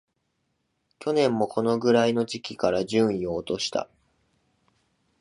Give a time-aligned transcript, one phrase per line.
[0.97, 3.87] 去年もこのくらいの時期から順位を落とした